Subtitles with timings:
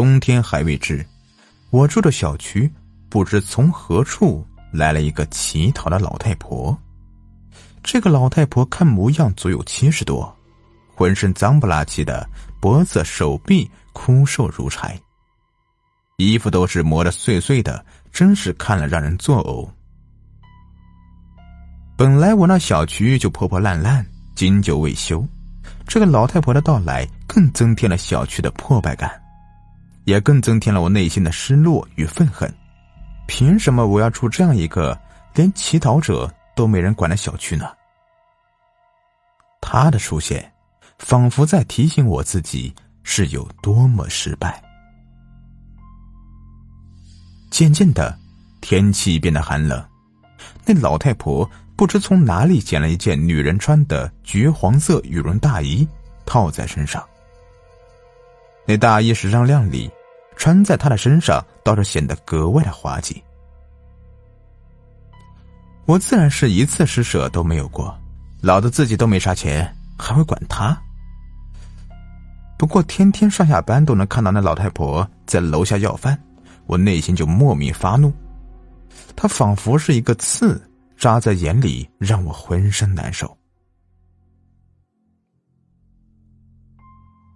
[0.00, 1.04] 冬天还未至，
[1.68, 2.72] 我住的小区
[3.10, 4.42] 不知从何处
[4.72, 6.74] 来了一个乞讨的老太婆。
[7.82, 10.34] 这个老太婆看模样足有七十多，
[10.94, 12.26] 浑身脏不拉几的，
[12.62, 14.98] 脖子、手臂枯瘦如柴，
[16.16, 19.68] 衣服都是磨得碎碎的，真是看了让人作呕。
[21.94, 24.02] 本来我那小区就破破烂烂，
[24.34, 25.22] 经久未修，
[25.86, 29.12] 这个老太婆的到来更增添了小区的破败感。
[30.10, 32.52] 也更增添了我内心的失落与愤恨。
[33.26, 34.98] 凭什么我要住这样一个
[35.34, 37.70] 连乞讨者都没人管的小区呢？
[39.60, 40.52] 他的出现，
[40.98, 44.60] 仿佛在提醒我自己是有多么失败。
[47.50, 48.18] 渐渐的，
[48.60, 49.80] 天气变得寒冷，
[50.66, 55.86] 那老太婆不知从哪里捡了一件女人穿的橘黄色羽绒大衣，
[56.26, 57.06] 套在身上。
[58.66, 59.90] 那大衣时尚靓丽，
[60.40, 63.22] 穿在他的身上倒是显得格外的滑稽。
[65.84, 67.94] 我自然是一次施舍都没有过，
[68.40, 70.74] 老子自己都没啥钱，还会管他？
[72.56, 76.18] 不过天天上下班都能看到那老太婆在楼下要饭，
[76.64, 78.10] 我内心就莫名发怒。
[79.14, 80.58] 她仿佛是一个刺
[80.96, 83.36] 扎在眼里，让我浑身难受。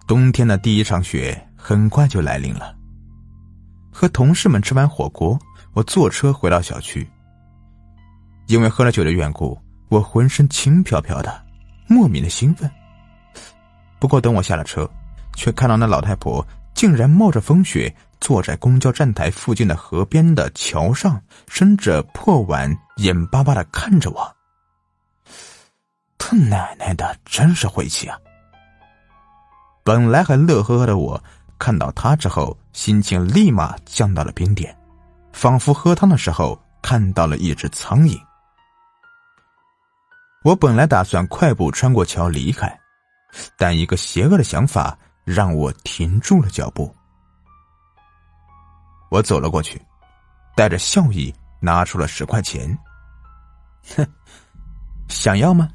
[0.06, 2.74] 冬天的第一场雪很快就来临了。
[3.94, 5.38] 和同事们吃完火锅，
[5.72, 7.08] 我坐车回到小区。
[8.48, 9.56] 因为喝了酒的缘故，
[9.88, 11.40] 我浑身轻飘飘的，
[11.86, 12.68] 莫名的兴奋。
[14.00, 14.90] 不过等我下了车，
[15.36, 24.36] 却看到那老太婆竟然冒着风雪坐在公交站台附近的河边的桥上，伸着破碗，眼巴巴的看着我。
[26.18, 28.18] 他奶奶的，真是晦气啊！
[29.84, 31.22] 本来还乐呵呵的我，
[31.64, 34.76] 看到他之后，心情立马降到了冰点，
[35.32, 38.20] 仿佛喝汤的时候看到了一只苍蝇。
[40.44, 42.78] 我本来打算快步穿过桥离开，
[43.56, 44.94] 但一个邪恶的想法
[45.24, 46.94] 让我停住了脚步。
[49.10, 49.80] 我走了过去，
[50.54, 52.78] 带着笑意拿出了十块钱。
[53.96, 54.06] 哼，
[55.08, 55.70] 想要吗？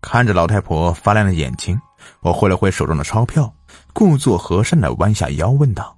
[0.00, 1.76] 看着老太婆发亮的眼睛。
[2.20, 3.52] 我挥了挥手中的钞票，
[3.92, 5.96] 故作和善的弯下腰问道：“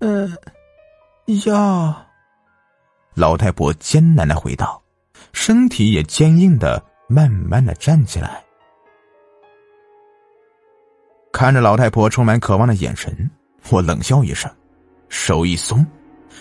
[0.00, 0.30] 呃，
[1.44, 2.06] 要？”
[3.14, 4.82] 老太婆艰难的回道，
[5.32, 8.42] 身体也坚硬的慢慢的站起来。
[11.32, 13.30] 看着老太婆充满渴望的眼神，
[13.70, 14.50] 我冷笑一声，
[15.08, 15.84] 手一松，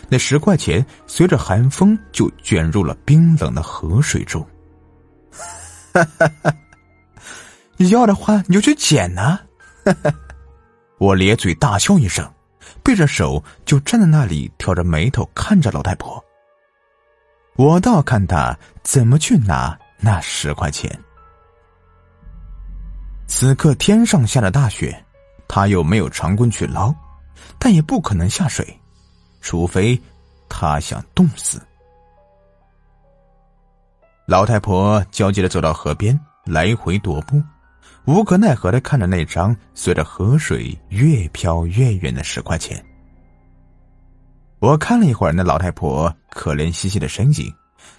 [0.08, 4.46] 那十块钱随着寒风就卷入了冰冷的河水中。
[5.94, 6.54] 哈哈哈。
[7.90, 9.40] 要的话，你就去捡呐！
[10.98, 12.30] 我咧嘴大笑一声，
[12.84, 16.24] 背着手就站在那里，挑着眉头看着老太婆。
[17.56, 20.98] 我倒看他怎么去拿那十块钱。
[23.28, 25.06] 此刻天上下着大雪，
[25.48, 26.94] 他又没有长棍去捞，
[27.58, 28.80] 但也不可能下水，
[29.42, 30.00] 除非
[30.48, 31.62] 他想冻死。
[34.26, 37.42] 老太婆焦急的走到河边，来回踱步。
[38.10, 42.84] 无可奈何的看着那张随着河水越飘越远的十块钱，
[44.58, 47.54] 我看了一会儿那老太婆可怜兮兮的身影，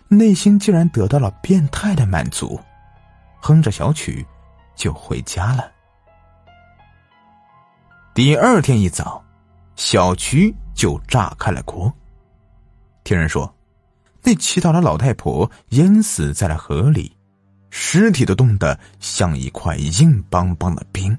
[0.09, 2.59] 内心竟然得到了变态的满足，
[3.41, 4.27] 哼着小曲
[4.75, 5.71] 就回家了。
[8.13, 9.25] 第二天一早，
[9.77, 11.93] 小区就炸开了锅。
[13.05, 13.55] 听人说，
[14.25, 17.17] 那乞讨的老太婆淹死在了河里。
[17.71, 21.17] 尸体都冻得像一块硬邦邦的冰。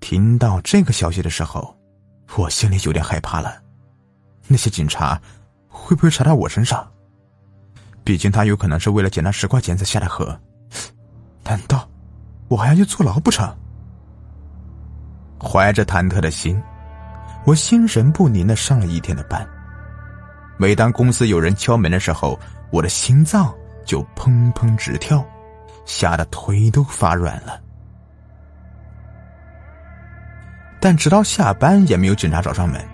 [0.00, 1.74] 听到这个消息的时候，
[2.36, 3.60] 我心里有点害怕了。
[4.46, 5.20] 那些警察
[5.68, 6.86] 会不会查到我身上？
[8.04, 10.38] 毕竟他有可能是为了捡那十块钱才下的河。
[11.42, 11.88] 难道
[12.48, 13.52] 我还要去坐牢不成？
[15.40, 16.60] 怀着忐忑的心，
[17.44, 19.44] 我心神不宁的上了一天的班。
[20.56, 22.38] 每当公司有人敲门的时候，
[22.70, 23.52] 我的心脏。
[23.86, 25.24] 就砰砰直跳，
[25.86, 27.58] 吓得腿都发软了。
[30.78, 32.84] 但直到下班也没有警察找上门。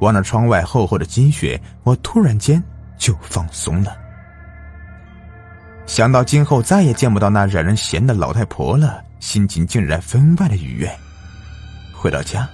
[0.00, 2.62] 望着窗外厚厚的积雪，我突然间
[2.96, 3.96] 就放松了。
[5.86, 10.88] 想到今后再也见不到那惹人嫌的老太婆了，心情竟然分外的愉悦。
[11.92, 12.48] 回到家，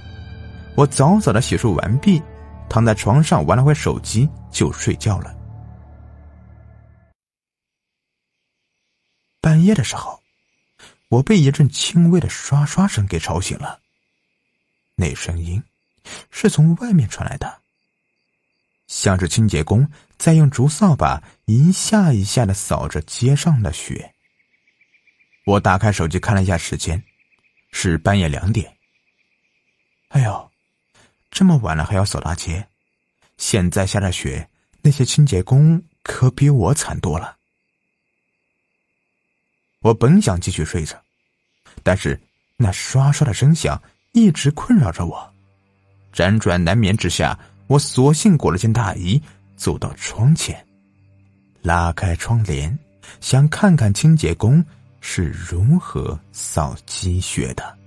[0.75, 2.23] 我早早的洗漱完毕，
[2.69, 5.35] 躺在床上玩了会手机，就睡觉了。
[9.45, 10.23] 半夜的时候，
[11.09, 13.79] 我被一阵轻微的刷刷声给吵醒了。
[14.95, 15.63] 那声音
[16.31, 17.61] 是从外面传来的，
[18.87, 19.87] 像是清洁工
[20.17, 24.15] 在用竹扫把一下一下的扫着街上的雪。
[25.45, 27.05] 我打开手机看了一下时间，
[27.71, 28.75] 是半夜两点。
[30.09, 30.51] 哎呦，
[31.31, 32.67] 这么晚了还要扫大街，
[33.37, 34.49] 现在下着雪，
[34.81, 37.37] 那些清洁工可比我惨多了。
[39.85, 40.97] 我本想继续睡着，
[41.83, 42.19] 但是
[42.57, 43.81] 那刷刷的声响
[44.13, 45.31] 一直困扰着我。
[46.11, 49.21] 辗转难眠之下，我索性裹了件大衣，
[49.57, 50.67] 走到窗前，
[51.61, 52.79] 拉开窗帘，
[53.21, 54.65] 想看看清洁工
[55.03, 57.79] 是如何扫积雪的。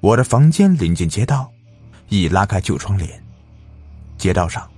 [0.00, 1.48] 我的房间临近街道，
[2.08, 3.08] 一拉开旧窗帘，
[4.18, 4.68] 街道上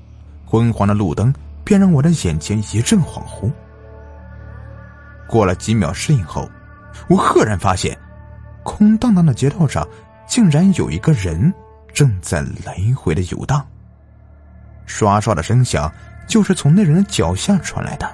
[0.44, 1.32] 昏黄的路灯
[1.64, 3.50] 便让我的眼前一阵恍惚。
[5.28, 6.50] 过了几秒适应后，
[7.08, 7.96] 我赫然发现，
[8.64, 9.86] 空荡荡的街道上
[10.26, 11.52] 竟然有一个人
[11.92, 13.64] 正在来回的游荡。
[14.86, 15.92] 刷刷的声响
[16.26, 18.10] 就是从那人的脚下传来的，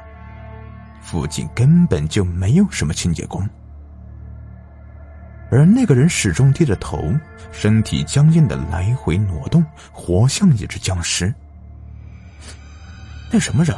[1.01, 3.49] 附近根本就没有什么清洁工，
[5.51, 7.13] 而那个人始终低着头，
[7.53, 11.33] 身体僵硬的来回挪动，活像一只僵尸。
[13.31, 13.77] 那什么人？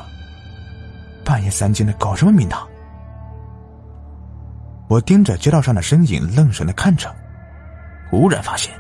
[1.23, 2.67] 半夜三更的搞什么名堂？
[4.89, 7.15] 我盯着街道上的身影，愣神的看着，
[8.11, 8.73] 忽然发现，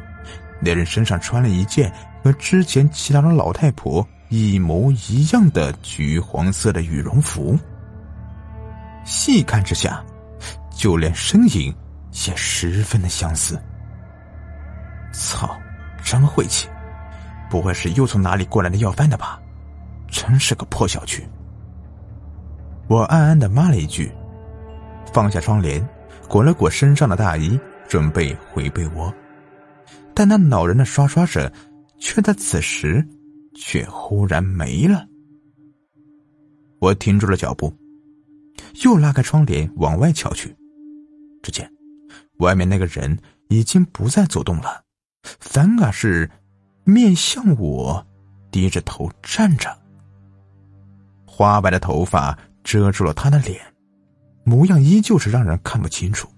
[0.61, 1.93] 那人身上穿了一件
[2.23, 7.58] 和之前其他的老太婆一模一样的橘黄色的羽绒服。
[9.05, 10.05] 细看之下，
[10.70, 11.75] 就连身影
[12.26, 13.61] 也十分的相似。
[15.12, 15.56] 操，
[16.05, 16.69] 真晦气！
[17.49, 19.41] 不会是又从哪里过来的要饭的吧？
[20.08, 21.26] 真是个破小区！
[22.88, 24.12] 我暗暗的骂了一句，
[25.12, 25.85] 放下窗帘。
[26.28, 27.58] 裹了裹身上的大衣，
[27.88, 29.12] 准备回被窝，
[30.14, 31.50] 但那恼人的刷刷声，
[31.99, 33.06] 却在此时，
[33.55, 35.06] 却忽然没了。
[36.81, 37.73] 我停住了脚步，
[38.84, 40.55] 又拉开窗帘往外瞧去，
[41.43, 41.70] 只见
[42.38, 43.17] 外面那个人
[43.49, 44.82] 已经不再走动了，
[45.40, 46.29] 反而是
[46.84, 48.05] 面向我，
[48.50, 49.75] 低着头站着，
[51.26, 53.61] 花白的头发遮住了他的脸。
[54.48, 56.28] 模样依旧是让人看不清楚。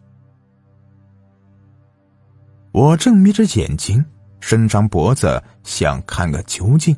[2.73, 4.03] 我正眯着眼睛，
[4.41, 6.97] 伸长脖子想看个究竟。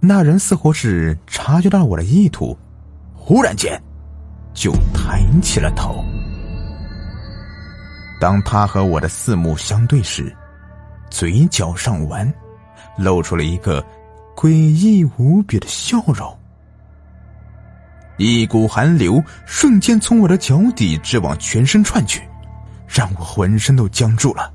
[0.00, 2.56] 那人似乎是察觉到我的意图，
[3.14, 3.78] 忽然间
[4.54, 6.02] 就抬起了头。
[8.18, 10.34] 当他和我的四目相对时，
[11.10, 12.32] 嘴角上弯，
[12.96, 13.84] 露出了一个
[14.34, 16.34] 诡异无比的笑容。
[18.18, 22.22] 一股寒流瞬间从我的脚底直往全身窜去，
[22.88, 24.52] 让我浑身都僵住了。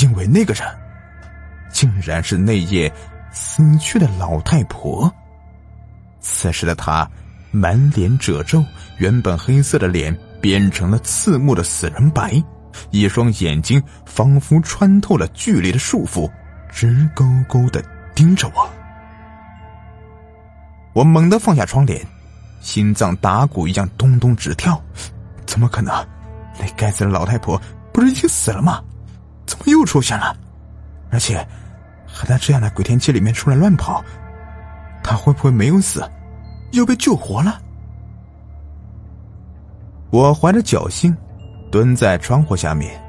[0.00, 0.66] 因为那个人，
[1.70, 2.92] 竟然是那夜
[3.30, 5.12] 死去的老太婆。
[6.20, 7.08] 此时的她，
[7.50, 8.64] 满脸褶皱，
[8.98, 12.42] 原本黑色的脸变成了刺目的死人白，
[12.90, 16.30] 一双眼睛仿佛穿透了距离的束缚，
[16.70, 18.68] 直勾勾的盯着我。
[20.94, 22.00] 我猛地放下窗帘。
[22.66, 24.82] 心脏打鼓一样咚咚直跳，
[25.46, 25.94] 怎么可能？
[26.58, 28.82] 那该死的老太婆不是已经死了吗？
[29.46, 30.36] 怎么又出现了？
[31.08, 31.46] 而且
[32.04, 34.04] 还在这样的鬼天气里面出来乱跑，
[35.00, 36.02] 她会不会没有死，
[36.72, 37.62] 又被救活了？
[40.10, 41.16] 我怀着侥幸，
[41.70, 43.00] 蹲在窗户下面，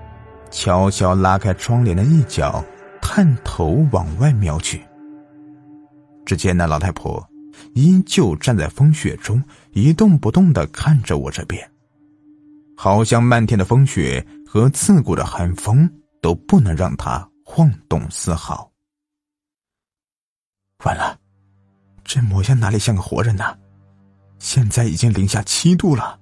[0.52, 2.64] 悄悄拉开窗帘的一角，
[3.02, 4.86] 探头往外瞄去。
[6.28, 7.28] 只见那老太婆。
[7.74, 11.70] 依旧站在风雪中，一动不动的看着我这边，
[12.76, 15.90] 好像漫天的风雪和刺骨的寒风
[16.22, 18.72] 都不能让他晃动丝毫。
[20.86, 21.20] 完了，
[22.04, 23.58] 这模样哪里像个活人呢？
[24.40, 26.20] 现在已经零下七度了，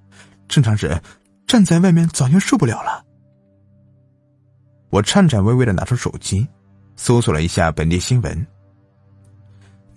[0.48, 1.00] 正常人
[1.46, 3.04] 站在外面早就受不了了。
[4.88, 6.48] 我颤颤巍巍的拿出手机，
[6.96, 8.46] 搜索了一下本地新闻。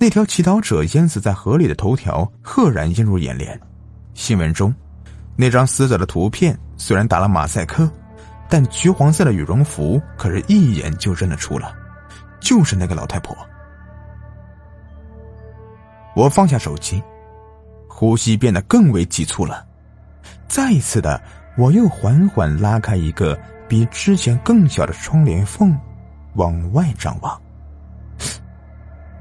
[0.01, 3.59] 那条乞讨者淹死在河里的头条赫然映入眼帘。
[4.13, 4.73] 新闻中，
[5.35, 7.91] 那张死者的图片虽然打了马赛克，
[8.49, 11.75] 但橘黄色的羽绒服可是一眼就认得出了，
[12.39, 13.35] 就是那个老太婆。
[16.15, 17.03] 我放下手机，
[17.89, 19.65] 呼吸变得更为急促了。
[20.47, 21.21] 再一次的，
[21.57, 23.37] 我又缓缓拉开一个
[23.67, 25.77] 比之前更小的窗帘缝，
[26.35, 27.39] 往外张望。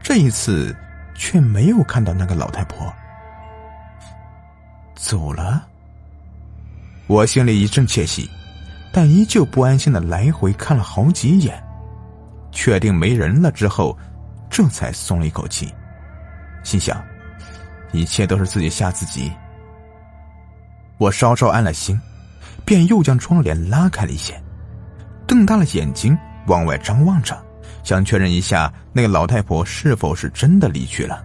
[0.08, 0.74] 这一次，
[1.14, 2.90] 却没有看到那个老太婆
[4.94, 5.66] 走了。
[7.06, 8.26] 我心里一阵窃喜，
[8.90, 11.62] 但依旧不安心的来回看了好几眼，
[12.50, 13.94] 确定没人了之后，
[14.48, 15.70] 这才松了一口气，
[16.64, 17.04] 心想，
[17.92, 19.30] 一切都是自己吓自己。
[20.96, 22.00] 我稍稍安了心，
[22.64, 24.42] 便又将窗帘拉开了一些，
[25.26, 27.38] 瞪大了眼睛往外张望着，
[27.88, 31.24] 想确认一下那个老太婆是否是真的离去了。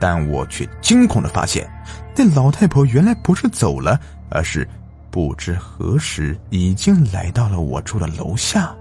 [0.00, 1.70] 但我却惊恐的发现，
[2.16, 4.00] 那老太婆原来不是走了，
[4.30, 4.66] 而是
[5.10, 8.74] 不知何时已经来到了我住的楼下。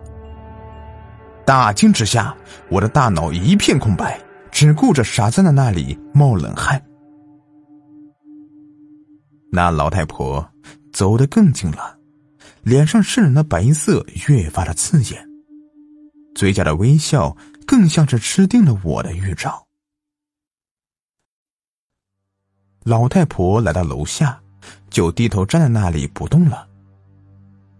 [1.45, 2.33] 大惊之下，
[2.69, 4.17] 我的大脑一片空白，
[4.51, 6.81] 只顾着傻站在那里冒冷汗。
[9.51, 10.49] 那老太婆
[10.93, 11.97] 走得更近了，
[12.63, 15.27] 脸上渗人的白色越发的刺眼，
[16.35, 19.65] 嘴角的微笑更像是吃定了我的预兆。
[22.83, 24.39] 老太婆来到楼下，
[24.89, 26.67] 就低头站在那里不动了。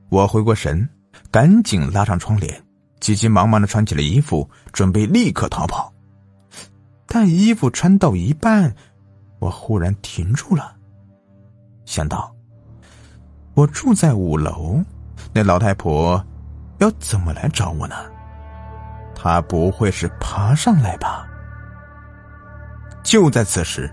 [0.10, 0.88] 我回过神，
[1.30, 2.64] 赶紧拉上窗帘，
[3.00, 5.94] 急急忙忙的穿起了衣服，准备立刻逃跑。
[7.06, 8.74] 但衣服穿到一半，
[9.40, 10.76] 我忽然停住了，
[11.86, 12.34] 想到
[13.54, 14.82] 我住在五楼，
[15.34, 16.26] 那老太婆
[16.80, 17.96] 要怎么来找我呢？
[19.26, 21.26] 他不会是爬上来吧？
[23.02, 23.92] 就在此时。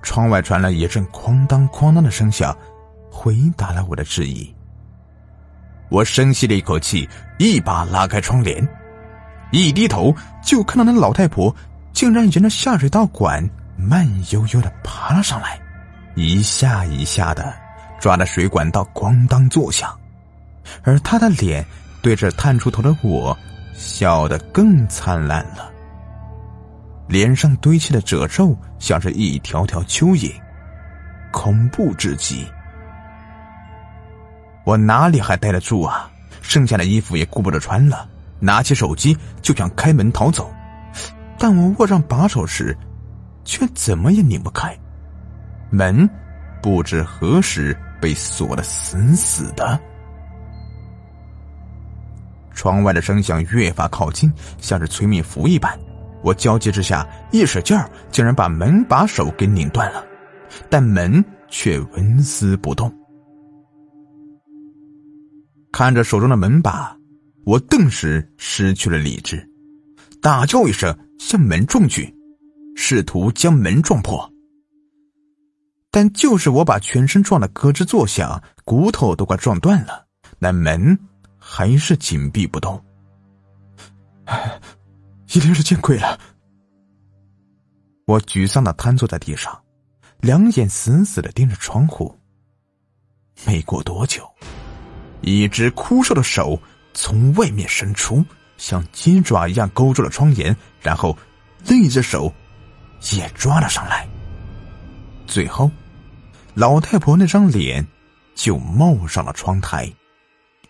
[0.00, 2.56] 窗外传来一阵哐当哐当的声响，
[3.10, 4.54] 回答了我的质疑。
[5.88, 8.64] 我深吸了一口气，一把拉开窗帘，
[9.50, 11.52] 一低头就看到那老太婆
[11.92, 13.44] 竟然沿着下水道管
[13.76, 15.60] 慢悠悠的爬了上来，
[16.14, 17.52] 一下一下的
[17.98, 19.98] 抓着水管道哐当作响，
[20.84, 21.66] 而她的脸
[22.00, 23.36] 对着探出头的我，
[23.80, 25.72] 笑得更灿烂了。
[27.08, 30.30] 脸上堆砌的褶皱像是一条条蚯蚓，
[31.32, 32.46] 恐怖至极。
[34.64, 36.10] 我哪里还待得住啊？
[36.42, 38.06] 剩下的衣服也顾不得穿了，
[38.38, 40.52] 拿起手机就想开门逃走，
[41.38, 42.76] 但我握上把手时，
[43.44, 44.76] 却怎么也拧不开，
[45.70, 46.08] 门
[46.62, 49.80] 不知何时被锁得死死的。
[52.54, 55.78] 窗外的声响越发靠近，像是催命符一般。
[56.22, 60.04] 我焦急之下一使劲儿，竟然把门把手给拧断了，
[60.68, 62.92] 但门却纹丝不动。
[65.72, 66.94] 看着手中的门把，
[67.46, 69.48] 我顿时失去了理智，
[70.20, 72.14] 大叫一声向门撞去，
[72.76, 74.30] 试图将门撞破。
[75.90, 80.06] 但就是我把全身撞得咯吱作响，骨头都快撞断了，
[80.38, 80.98] 那门
[81.52, 82.80] 还是紧闭不动。
[85.34, 86.16] 一定是见鬼了！
[88.06, 89.60] 我沮丧的瘫坐在地上，
[90.20, 92.16] 两眼死死的盯着窗户。
[93.44, 94.24] 没过多久，
[95.22, 96.56] 一只枯瘦的手
[96.94, 98.24] 从外面伸出，
[98.56, 101.18] 像鸡爪一样勾住了窗沿，然后
[101.66, 102.32] 另一只手
[103.12, 104.08] 也抓了上来。
[105.26, 105.68] 最后，
[106.54, 107.84] 老太婆那张脸
[108.36, 109.92] 就冒上了窗台，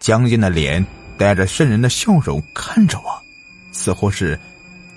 [0.00, 0.84] 僵硬的脸
[1.18, 3.22] 带着渗人的笑容看着我，
[3.70, 4.38] 似乎是。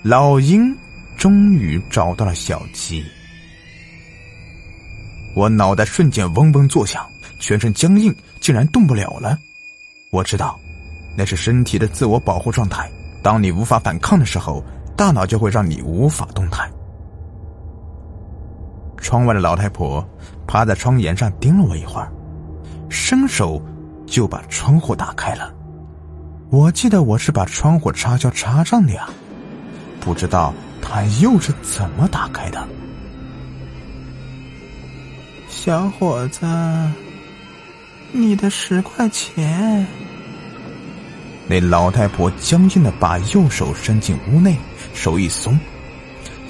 [0.02, 0.76] 老鹰
[1.16, 3.02] 终于找到了小鸡，
[5.34, 7.06] 我脑袋瞬间嗡嗡作响，
[7.38, 9.38] 全身僵硬，竟然动不了了。
[10.10, 10.60] 我知道，
[11.16, 12.90] 那是身体的自我保护状态。
[13.22, 14.62] 当你无法反抗的时候，
[14.94, 16.70] 大脑就会让你无法动弹。
[18.98, 20.06] 窗外的老太婆
[20.46, 22.12] 趴在窗沿上盯了我一会儿，
[22.90, 23.58] 伸手
[24.06, 25.52] 就把窗户打开了。
[26.50, 29.08] 我记得我是把窗户插销插上的呀。
[30.00, 32.68] 不知道他又是怎么打开的，
[35.48, 36.46] 小伙子，
[38.12, 39.86] 你的十块钱。
[41.46, 44.56] 那老太婆僵硬的把右手伸进屋内，
[44.92, 45.58] 手一松，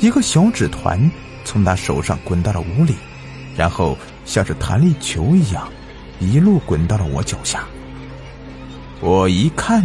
[0.01, 1.11] 一个小纸团
[1.45, 2.97] 从她手上滚到了屋里，
[3.57, 5.69] 然后像是弹力球一样，
[6.25, 7.65] 一路滚到了我脚下。
[9.01, 9.85] 我一看，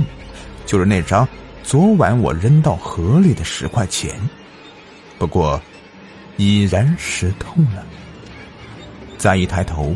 [0.66, 1.28] 就是那张。
[1.62, 4.20] 昨晚我扔到河里的十块钱，
[5.20, 5.62] 不过
[6.36, 7.86] 已然湿透了。
[9.20, 9.96] 再一抬头，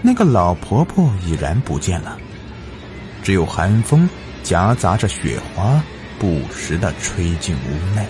[0.00, 2.16] 那个老婆婆已然不见了，
[3.24, 4.08] 只有寒风
[4.44, 5.82] 夹杂着雪花，
[6.16, 8.06] 不时的吹进屋内。